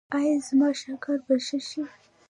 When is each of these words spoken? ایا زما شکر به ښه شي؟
ایا 0.17 0.35
زما 0.47 0.69
شکر 0.81 1.17
به 1.25 1.35
ښه 1.45 1.59
شي؟ 1.67 1.81